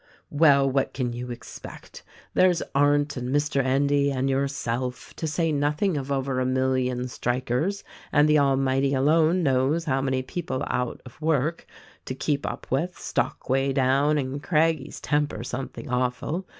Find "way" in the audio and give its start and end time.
13.47-13.71